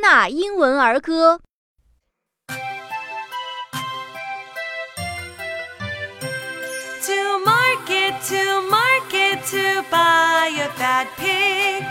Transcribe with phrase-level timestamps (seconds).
[0.00, 1.40] 纳英文儿歌。
[7.06, 11.82] To market, to market, to buy a fat pig.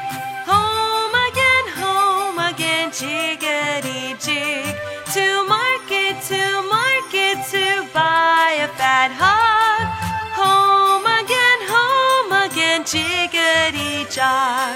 [0.45, 4.75] Home again, home again, jiggity jig.
[5.13, 9.85] To market, to market, to buy a fat hog.
[10.39, 14.75] Home again, home again, jiggity jog.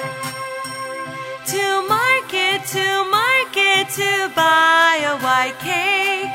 [1.48, 3.03] To market, to market,
[3.95, 6.27] to buy a white cake.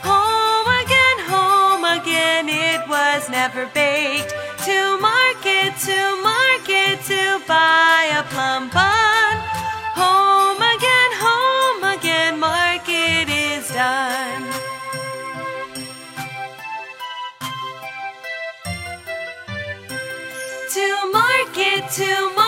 [0.00, 4.32] Home again, home again, it was never baked.
[4.64, 9.34] To market, to market, to buy a plum bun.
[10.00, 14.44] Home again, home again, market is done.
[20.72, 22.41] To market, to market,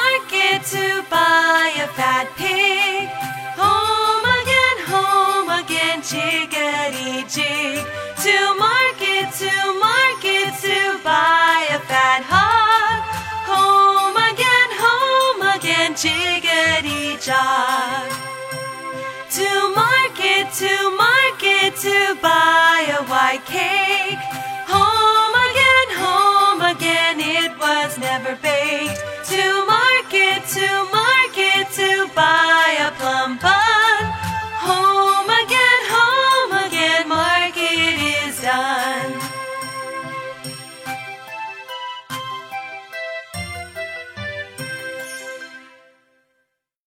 [7.29, 7.85] jig
[8.23, 13.01] to market, to market, to buy a fat hog.
[13.51, 18.07] Home again, home again, jiggity jog.
[19.37, 24.23] To market, to market, to buy a white cake.
[24.69, 29.03] Home again, home again, it was never baked.
[29.31, 29.64] To